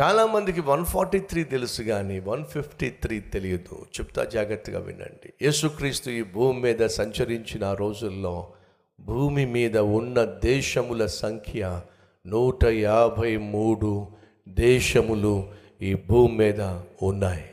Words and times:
చాలామందికి 0.00 0.60
one 0.60 0.84
forty 0.84 1.18
three 1.18 1.44
తెలుసు 1.44 1.82
కానీ 1.82 2.20
వన్ 2.20 2.44
ఫిఫ్టీ 2.44 2.90
త్రీ 2.90 3.20
తెలియదు. 3.20 3.76
చెప్తా 3.96 4.24
జాగ్రత్తగా 4.24 4.78
వినండి. 4.78 5.32
యేసుక్రీస్తు 5.42 6.10
ఈ 6.10 6.22
భూమి 6.22 6.60
మీద 6.60 6.86
సంచరించిన 6.86 7.72
రోజుల్లో 7.72 8.52
భూమి 9.00 9.44
మీద 9.46 9.76
ఉన్న 9.78 10.24
దేశముల 10.24 11.06
సంఖ్య 11.06 11.80
నూట 12.26 12.64
యాభై 12.64 13.36
మూడు 13.36 14.06
దేశములు 14.48 15.48
ఈ 15.82 15.94
భూమి 15.94 16.36
మీద 16.36 16.60
ఉన్నాయి. 17.02 17.44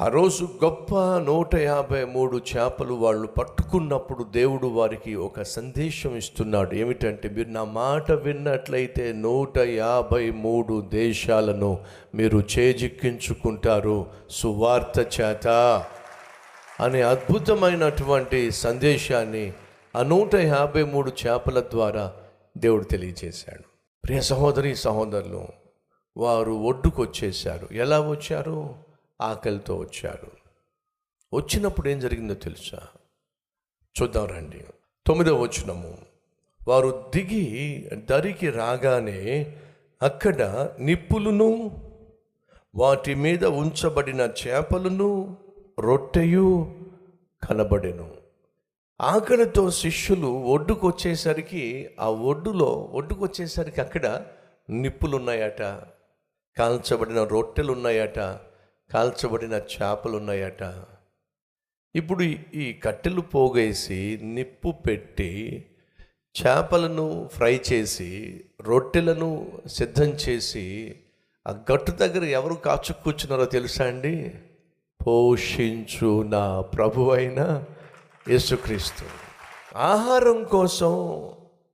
ఆ 0.00 0.08
రోజు 0.08 0.48
గొప్ప 0.64 0.94
నూట 0.98 1.54
యాభై 1.54 2.04
మూడు 2.04 2.36
చేపలు 2.36 2.94
వాళ్ళు 2.94 3.26
పట్టుకున్నప్పుడు 3.26 4.24
దేవుడు 4.24 4.66
వారికి 4.66 5.14
ఒక 5.14 5.42
సందేశం 5.42 6.16
ఇస్తున్నాడు. 6.16 6.74
ఏమిటంటే 6.74 7.28
మీరు 7.28 7.48
నా 7.48 7.64
మాట 7.64 8.12
విన్నట్లయితే 8.12 9.12
నూట 9.12 9.58
యాభై 9.58 10.30
మూడు 10.30 10.80
దేశాలను 10.80 11.78
మీరు 12.14 12.42
చేజిక్కించుకుంటారు. 12.58 14.06
సువార్త 14.30 15.20
చేత 15.20 15.48
అనే 16.80 17.02
అద్భుతమైనటువంటి 17.02 18.50
సందేశాన్ని 18.50 19.52
ఆ 19.96 20.02
నూట 20.02 20.34
యాభై 20.34 20.82
మూడు 20.82 21.12
చేపల 21.26 21.60
ద్వారా 21.60 22.12
దేవుడు 22.58 22.84
తెలియజేశాడు. 22.84 23.62
ప్రియ 24.04 24.20
సహోదరి 24.20 24.76
సహోదరులు 24.76 25.46
వారు 26.16 26.52
ఒడ్డుకొచ్చేశారు. 26.52 27.68
ఎలా 27.72 28.00
వచ్చారు? 28.00 28.87
ఆకలితో 29.20 29.76
వచ్చారు 29.76 30.30
వచ్చినప్పుడు 31.36 31.88
ఏం 31.88 32.00
జరిగిందో 32.00 32.34
తెలుసా? 32.34 32.78
చూద్దాం 34.02 34.26
రండి. 34.26 34.64
తొమ్మిదవ 35.06 35.42
వచనము. 35.42 35.98
వారు 36.68 37.10
దిగి 37.14 37.88
దరికి 37.94 38.50
రాగానే 38.50 39.56
అక్కడ 40.02 40.68
నిప్పులును 40.80 41.70
వాటి 42.74 43.14
మీద 43.14 43.44
ఉంచబడిన 43.44 44.20
చేపలను 44.20 45.36
రొట్టెయు 45.80 46.74
కనబడెను. 47.48 48.16
ఆకలితో 49.00 49.70
శిష్యులు 49.70 50.26
ఒడ్డుకు 50.26 50.86
వచ్చేసరికి 50.86 51.90
ఆ 52.00 52.08
ఒడ్డులో 52.08 52.66
ఒడ్డుకు 52.66 53.24
వచ్చేసరికి 53.24 53.80
అక్కడ 53.80 54.26
నిప్పులు 54.70 55.16
ఉన్నాయట 55.16 55.62
కాల్చబడిన 56.58 57.24
రొట్టెలు 57.24 57.72
ఉన్నాయట 57.72 58.18
కాల్చబడిన 58.92 59.52
చేపలు 59.52 60.16
ఉన్నాయట 60.16 60.84
ఇప్పుడు 61.94 62.22
ఈ- 62.22 62.38
ఈ 62.54 62.72
కట్టెలు 62.72 63.20
పోగేసి 63.20 64.18
నిప్పు 64.22 64.70
పెట్టి 64.70 65.64
చేపలను 66.40 67.28
ఫ్రై 67.32 67.60
చేసి 67.72 68.44
రొట్టెలను 68.60 69.48
సిద్ధం 69.66 70.04
చేసి 70.04 70.94
ఆ 71.48 71.64
గట్టు 71.72 71.90
దగ్గర 71.90 72.24
ఎవరు 72.24 72.54
కాచు 72.54 72.92
కూర్చున్నారో 72.92 73.44
తెలుసా 73.44 73.86
అండి? 73.86 74.34
పోషించు 75.06 76.22
నా 76.22 76.60
ప్రభు 76.60 77.10
అయిన 77.10 77.64
యేసుక్రీస్తు. 78.28 79.04
ఆహారం 79.78 80.44
కోసం 80.44 81.22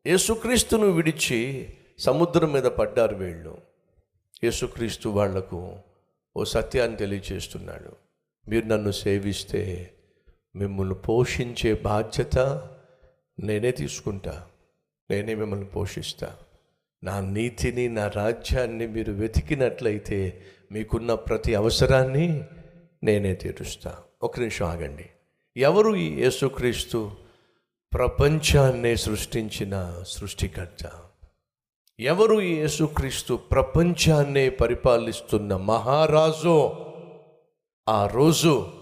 యేసుక్రీస్తును 0.07 0.87
విడిచి 0.87 1.71
సముద్రం 1.99 2.53
మీద 2.53 2.65
పడ్డారు 2.65 3.17
వీళ్ళు. 3.17 3.59
యేసుక్రీస్తు 4.45 5.09
వాళ్ళకు 5.09 5.77
ఓ 6.37 6.45
సత్యాన్ని 6.45 6.97
తెలియచేస్తున్నాడు 6.97 7.97
మీరు 8.49 8.67
నన్ను 8.67 8.91
సేవిస్తే 8.91 9.91
మిమ్మల్ని 10.57 10.95
పోషించే 10.95 11.75
బాధ్యత 11.75 12.39
నేనే 13.43 13.71
తీసుకుంటా. 13.71 14.47
నేనే 15.11 15.35
మిమ్మల్ని 15.35 15.67
పోషిస్తా. 15.67 16.37
నా 17.05 17.21
నీతిని 17.21 17.89
నా 17.89 18.09
రాజ్యాన్ని 18.09 18.87
మీరు 18.87 19.13
వెతికినట్లయితే 19.13 20.43
మీకున్న 20.73 21.15
ప్రతి 21.15 21.55
అవసరాన్ని 21.55 22.45
నేనే 23.03 23.35
తీరుస్తా. 23.35 23.99
ఒక 24.23 24.39
నిమిషం 24.39 24.67
ఆగండి. 24.67 25.07
ఎవరు 25.57 25.97
ఈ 25.97 26.21
యేసుక్రీస్తు 26.21 27.11
ప్రపంచాన్నే 27.95 28.97
సృష్టించిన 28.97 30.03
సృష్టికర్త? 30.09 30.91
ఎవరు 32.01 32.41
యేసుక్రీస్తు 32.41 33.35
ప్రపంచాన్నే 33.35 34.49
పరిపాలిస్తున్న 34.49 35.57
మహారాజు? 35.57 36.73
ఆ 37.89 38.07
రోజు 38.07 38.73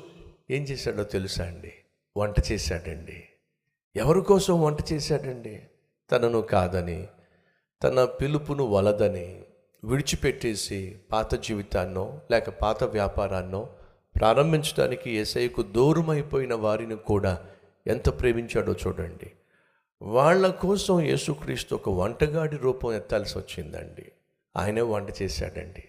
ఏం 0.50 0.62
చేశాడో 0.62 1.02
తెలుసా 1.02 1.44
అండి? 1.44 1.72
వంట 2.16 2.34
చేశాడండి. 2.52 3.22
ఎవరి 3.96 4.20
కోసం 4.20 4.62
వంట 4.62 4.92
చేశాడండి? 4.92 5.62
తనను 6.12 6.40
కాదని 6.40 7.06
తన 7.82 8.04
పిలుపును 8.04 8.64
వలదని 8.64 9.42
విడిచిపెట్టేసి 9.84 10.98
పాత 11.12 11.34
జీవితాన్నో 11.34 12.20
లేక 12.30 12.50
పాత 12.50 12.84
వ్యాపారాన్నో 12.84 13.68
ప్రారంభించడానికి 14.16 15.10
ఏసైకు 15.10 15.62
దూరమైపోయిన 15.62 16.54
వారిని 16.54 16.96
కూడా 16.96 17.44
ఎంత 17.86 18.20
ప్రేమించాడో 18.20 18.72
చూడండి. 18.72 19.32
వాళ్ళ 20.04 20.50
కోసం 20.50 21.00
యేసుక్రీస్తు 21.00 21.74
ఒక 21.74 21.88
వంటగాడి 21.88 22.56
రూపం 22.56 22.92
ఎత్తాల్సి 22.92 23.38
వచ్చిందండి. 23.38 24.12
ఆయనే 24.56 24.80
వంట 24.80 25.22
చేశాడండి. 25.22 25.84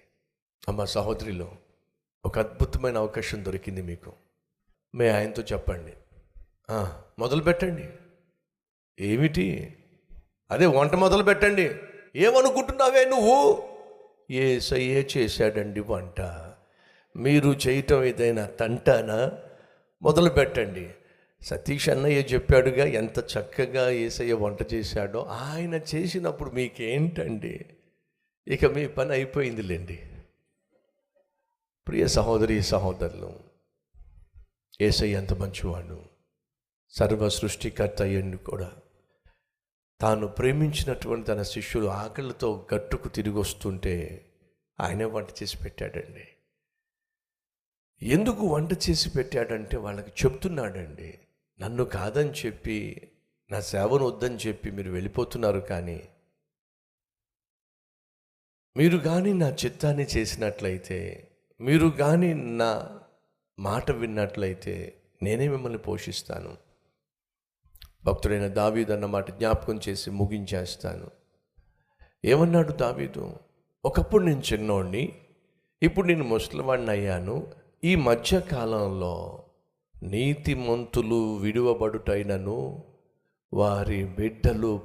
అమ్మ 0.67 0.83
సహోదరిలో 0.83 1.51
ఒక 2.25 2.39
అద్భుతమైన 2.39 2.97
అవకాశం 2.97 3.45
దొరికింది 3.45 3.81
మీకు. 3.81 4.13
మే 4.95 5.09
ఆయనతో 5.09 5.43
చెప్పండి. 5.43 5.93
మొదలు 7.19 7.41
పెట్టండి 7.41 7.89
ఏమిటి? 8.99 9.77
అదే 10.51 10.65
వంట 10.65 10.95
మొదలు 10.95 11.23
పెట్టండి 11.23 11.75
ఏమనుకుంటున్నావే 12.15 13.05
నువ్వు? 13.05 13.63
ఏసయ్యే 14.31 15.07
చేశాడండి 15.17 15.79
వంట. 15.79 16.21
మీరు 17.15 17.55
చేయటం 17.67 18.03
ఏదైనా 18.03 18.45
తంటానా? 18.45 19.31
మొదలు 20.01 20.29
పెట్టండి 20.29 20.89
సతీష్ 21.43 21.89
అన్నయ్య 21.89 22.19
చెప్పాడుగా 22.19 22.85
ఎంత 22.85 23.19
చక్కగా 23.19 23.89
ఏసయ్య 23.89 24.33
వంట 24.33 24.73
చేశాడో 24.73 25.23
ఆయన 25.23 25.73
చేసినప్పుడు 25.73 26.49
మీకేంటండి? 26.51 27.65
ఇక 28.47 28.65
మీ 28.65 28.87
పని 28.87 29.11
అయిపోయిందిలేండి. 29.11 29.99
ప్రియ 31.87 32.07
సహోదరి 32.07 32.63
సహోదరులు 32.63 33.39
ఏసయ్య 34.81 35.17
ఎంత 35.17 35.33
మంచివాడు. 35.33 36.03
సర్వ 36.89 37.29
సృష్టికర్త 37.29 38.01
అయ్యండి 38.01 38.37
కూడా. 38.37 38.71
తాను 40.01 40.27
ప్రేమించినటువంటి 40.27 41.27
తన 41.27 41.41
శిష్యులు 41.41 41.87
ఆకలితో 41.87 42.67
గట్టుకు 42.73 43.07
తిరిగి 43.07 43.35
వస్తుంటే 43.35 44.25
ఆయనే 44.79 45.05
వంట 45.05 45.27
చేసి 45.43 45.57
పెట్టాడండి. 45.57 46.27
ఎందుకు 48.05 48.47
వంట 48.47 48.73
చేసి 48.73 49.09
పెట్టాడంటే 49.09 49.77
వాళ్ళకి 49.77 50.11
చెప్తున్నాడండి 50.25 51.19
నన్ను 51.61 51.85
కాదని 51.85 52.29
చెప్పి 52.29 53.09
నా 53.51 53.59
సేవను 53.59 54.05
వద్దని 54.05 54.35
చెప్పి 54.35 54.71
మీరు 54.71 54.91
వెళ్ళిపోతున్నారు 54.91 55.59
కానీ 55.59 56.09
మీరు 58.77 58.97
కానీ 58.97 59.33
నా 59.33 59.49
చిత్తాన్ని 59.49 60.03
చేసినట్లయితే 60.03 61.31
మీరు 61.61 61.87
కానీ 61.87 62.33
నా 62.33 62.99
మాట 63.59 63.91
విన్నట్లయితే 63.91 65.01
నేనే 65.23 65.47
మిమ్మల్ని 65.47 65.79
పోషిస్తాను. 65.79 66.57
భక్తుడైన 68.03 68.47
దావీదు 68.47 68.93
అన్నమాట 68.93 69.31
జ్ఞాపకం 69.31 69.79
చేసి 69.89 70.11
ముగించేస్తాను. 70.11 71.11
ఏమన్నాడు 72.25 72.71
దావీదు? 72.71 73.39
ఒకప్పుడు 73.85 74.23
నేను 74.23 74.41
చిన్నోడిని 74.53 75.21
ఇప్పుడు 75.83 76.07
నేను 76.07 76.23
ముసలివాడిని 76.23 76.89
అయ్యాను. 76.89 77.51
ఈ 77.83 77.95
మధ్య 77.95 78.41
కాలంలో 78.41 79.42
నీతిమంతులు 80.03 81.35
విడువబడుటైనను 81.35 82.83
వారి 83.53 84.05
బిడ్డలు 84.05 84.81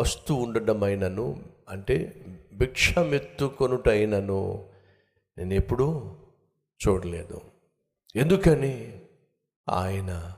పస్తు 0.00 0.32
ఉండడమైనను 0.32 1.42
అంటే 1.68 2.24
భిక్షమెత్తుకొనుటైనను 2.54 4.68
నేను 5.38 5.54
ఎప్పుడూ 5.54 6.16
చూడలేదు. 6.88 7.40
ఎందుకని? 8.16 9.00
ఆయన 9.68 10.34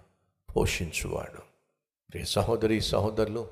పోషించువాడు. 0.56 1.42
రే 2.14 2.24
సహోదరి 2.24 2.80
సహోదరులు 2.80 3.46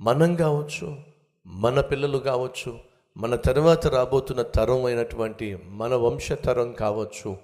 మనం 0.00 0.34
కావచ్చు 0.34 0.98
మన 1.46 1.80
పిల్లలు 1.80 2.18
కావచ్చు 2.18 2.78
మన 3.16 3.36
తర్వాత 3.36 3.86
రాబోతున్న 3.86 4.42
తరం 4.42 4.84
అయినటువంటి 4.84 5.58
మన 5.64 5.94
వంశతరం 5.94 6.72
కావచ్చు 6.72 7.36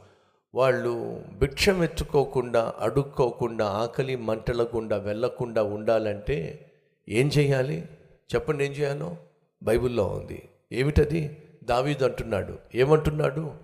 వాళ్ళు 0.54 1.24
భిక్షం 1.38 1.84
ఎత్తుకోకుండా 1.84 2.74
అడుక్కోకుండా 2.78 3.66
ఆకలి 3.66 4.16
మంటల 4.16 4.64
గుండా 4.64 4.96
వెళ్ళకుండా 4.96 5.62
ఉండాలంటే 5.62 6.70
ఏం 7.08 7.28
చేయాలి? 7.28 7.88
చెప్పండి 8.34 8.64
ఏం 8.64 8.72
చేయాలో? 8.72 9.16
బైబిల్లో 9.62 10.06
ఉంది. 10.06 10.48
ఏమిటది? 10.72 11.36
దావీదు 11.64 12.04
అంటున్నాడు. 12.04 12.58
ఏమంటున్నాడు? 12.74 13.54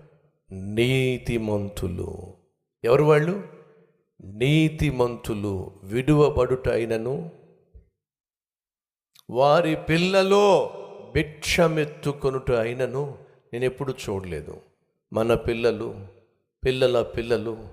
నీతిమంతులు. 0.51 2.33
ఎవరు 2.83 3.03
వాళ్ళు? 3.03 3.43
నీతిమంతులు. 4.23 5.71
విడువబడుట 5.83 6.69
అయినను 6.69 7.31
వారి 9.29 9.75
పిల్లలో 9.75 10.71
భిక్షమెత్తుకొనుట 11.13 12.51
అయినను 12.51 13.17
నేను 13.53 13.65
ఎప్పుడు 13.65 13.93
చూడలేదు. 14.09 14.57
మన 15.13 15.33
పిల్లలు 15.33 16.18
పిల్లల 16.65 17.01
పిల్లలు 17.01 17.67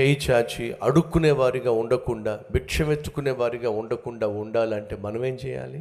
చేయి 0.00 0.20
చాచి 0.30 0.76
అడుక్కునే 0.82 1.30
వారిగా 1.30 1.70
ఉండకుండా 1.70 2.42
భిక్షమెత్తుకునే 2.52 3.30
వారిగా 3.30 3.70
ఉండకుండా 3.70 4.26
ఉండాలంటే 4.26 4.96
మనం 4.96 5.24
ఏం 5.24 5.34
చేయాలి? 5.34 5.78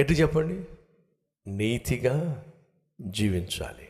గట్టి 0.00 0.14
చెప్పండి. 0.14 0.66
నీతిగా 1.50 2.44
జీవించాలి. 3.00 3.88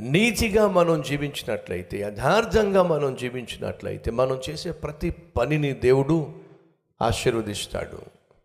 నీతిగా 0.00 0.68
మనం 0.68 1.02
జీవించినట్లయితే 1.02 1.98
యథార్థంగా 1.98 2.82
మనం 2.82 3.14
జీవించినట్లయితే 3.14 4.10
మనం 4.10 4.40
చేసే 4.50 4.70
ప్రతి 4.70 5.10
పనిని 5.10 5.72
దేవుడు 5.72 6.32
ఆశీర్వదిస్తాడు. 7.02 7.98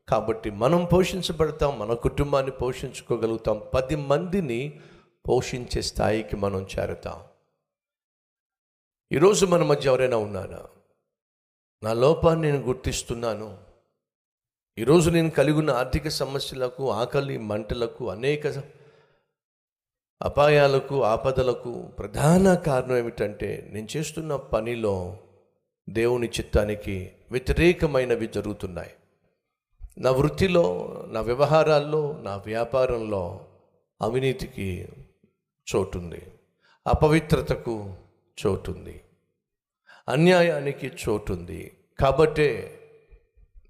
కాబట్టి 0.10 0.50
మనం 0.50 0.88
పోషించబడతాం 0.94 1.80
మన 1.80 1.94
కుటుంబాన్ని 1.94 2.52
పోషించుకోగలుగుతాం. 2.52 3.62
పది 3.74 3.96
మందిని 3.96 4.80
పోషించే 5.28 5.82
స్థాయికి 5.82 6.36
మనం 6.36 6.68
చేరుతాం. 6.80 7.24
ఈరోజు 9.12 9.46
మన 9.46 9.64
మధ్య 9.64 9.90
ఎవరైనా 9.90 10.18
ఉన్నారా? 10.18 10.66
నా 11.84 11.94
లోపాన్ని 11.94 12.52
నేను 12.52 12.64
గుర్తిస్తున్నాను. 12.64 13.58
ఈరోజు 14.78 15.10
నేను 15.10 15.30
కలిగి 15.30 15.58
ఉన్న 15.58 15.72
ఆర్థిక 15.72 16.08
సమస్యలకు 16.08 16.92
ఆకలి 16.92 17.38
మంటలకు 17.38 18.12
అనేక 18.12 18.64
అపాయాలకు 20.22 21.04
ఆపదలకు 21.04 21.82
ప్రధాన 21.82 22.54
కారణం 22.54 22.98
ఏమిటంటే 22.98 23.70
నేను 23.72 23.88
చేస్తున్న 23.98 24.36
పనిలో 24.36 25.18
దేవుని 25.90 26.28
చిత్తానికి 26.28 27.12
వ్యతిరేకమైనవి 27.32 28.28
జరుగుతున్నాయి. 28.28 28.94
నా 29.98 30.12
వృత్తిలో 30.12 30.64
నా 31.08 31.22
వ్యవహారాల్లో 31.22 32.22
నా 32.22 32.38
వ్యాపారంలో 32.38 33.46
అవినీతికి 34.02 34.88
చోటుంది. 35.74 36.22
అపవిత్రతకు 36.88 37.94
చోటుంది. 38.46 39.02
అన్యాయానికి 40.10 40.88
చోటుంది. 40.88 41.78
కాబట్టే 42.00 42.80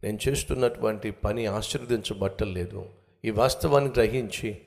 నేను 0.03 0.17
చేస్తున్నటువంటి 0.27 1.11
పని 1.11 1.45
ఆశీర్వదించబట్టలేదు 1.45 2.85
ఈ 3.25 3.29
వాస్తవాన్ని 3.29 3.89
గ్రహించి 3.89 4.61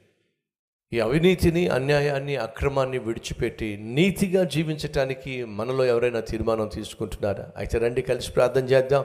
ఈ 0.92 1.00
అవినీతిని 1.00 1.68
అన్యాయాన్ని 1.68 2.36
అక్రమాన్ని 2.36 2.98
విడిచిపెట్టి 2.98 3.76
నీతిగా 3.76 4.44
జీవించటానికి 4.44 5.44
మనలో 5.44 5.84
ఎవరైనా 5.84 6.20
తీర్మానం 6.20 6.68
తీసుకుంటున్నారా? 6.68 7.50
అయితే 7.56 7.78
రండి 7.78 8.02
కలిసి 8.02 8.32
ప్రార్థన 8.32 8.64
చేద్దాం. 8.64 9.04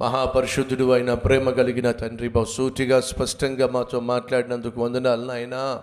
మహాపరిశుద్ధుడు 0.00 0.90
అయిన 0.90 1.14
ప్రేమ 1.14 1.50
కలిగిన 1.50 1.92
తండ్రి 1.92 2.28
బహుసూటిగా 2.28 3.00
స్పష్టంగా 3.00 3.66
మాతో 3.66 4.00
మాట్లాడినందుకు 4.00 4.84
వందనాలు 4.84 5.24
నాయనా. 5.24 5.82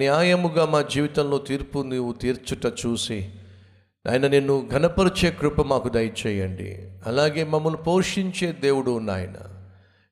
న్యాయముగా 0.00 0.66
మా 0.66 0.82
జీవితంలో 0.82 1.38
తీర్పు 1.38 1.78
నీవు 1.78 2.12
తీర్చుట 2.12 2.72
చూసి 2.86 3.30
ఆయన 4.10 4.28
నిన్ను 4.28 4.68
ఘనపరిచే 4.72 5.30
కృప 5.30 5.62
మాకు 5.62 5.88
దయచేయండి. 5.88 6.90
అలాగే 7.06 7.44
మమ్మల్ని 7.44 7.82
పోషించే 7.82 8.52
దేవుడు 8.52 8.98
నాయన. 8.98 9.34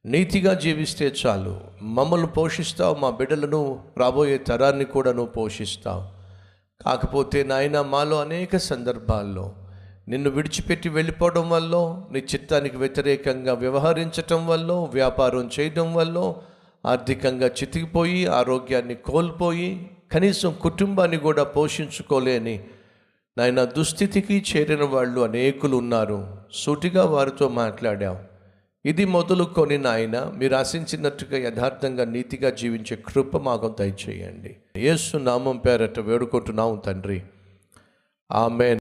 నీతిగా 0.07 0.55
జీవిస్తే 0.55 1.15
చాలు. 1.27 1.61
మమ్మల్ని 1.83 2.27
పోషిస్తావు 2.27 2.95
మా 2.95 3.11
బిడ్డలను 3.11 3.85
రాబోయే 3.99 4.39
తరాన్ని 4.39 4.85
కూడా 4.85 5.13
నువ్వు 5.13 5.33
పోషిస్తావు. 5.33 6.17
కాకపోతే 6.85 7.45
నాయన 7.45 7.81
మాలో 7.81 8.21
అనేక 8.21 8.57
సందర్భాల్లో 8.57 9.53
నిన్ను 10.09 10.31
విడిచిపెట్టి 10.31 10.89
వెళ్ళిపోవడం 10.89 11.51
వల్ల 11.51 12.03
నీ 12.13 12.19
చిత్తానికి 12.19 12.77
వ్యతిరేకంగా 12.77 13.53
వ్యవహరించటం 13.53 14.47
వల్ల 14.47 14.73
వ్యాపారం 14.73 15.51
చేయడం 15.61 15.95
వల్ల 15.95 16.35
ఆర్థికంగా 16.87 17.47
చితికిపోయి 17.47 18.27
ఆరోగ్యాన్ని 18.27 18.95
కోల్పోయి 18.95 19.91
కనీసం 20.13 20.55
కుటుంబాన్ని 20.61 21.17
కూడా 21.17 21.45
పోషించుకోలేని 21.45 22.65
నాయన 23.39 23.65
దుస్థితికి 23.65 24.45
చేరిన 24.57 24.85
వాళ్ళు 24.85 25.21
అనేకులు 25.21 25.77
ఉన్నారు. 25.77 26.37
సూటిగా 26.53 27.05
వారితో 27.05 27.49
మాట్లాడాం 27.49 28.19
ఇది 28.87 29.05
మొదలుకొని 29.05 29.79
నాయన 29.79 30.33
మీరు 30.37 30.55
ఆశించినట్టుగా 30.55 31.39
యథార్థంగా 31.39 32.05
నీతిగా 32.05 32.51
జీవించే 32.51 32.97
కృప 32.97 33.37
మాకు 33.37 33.75
దయచేయండి. 33.81 34.57
యేసు 34.77 35.17
నామం 35.17 35.57
పేరట 35.57 36.01
వేడుకుంటున్నాం 36.01 36.83
తండ్రి. 36.87 37.23
ఆమె 38.33 38.75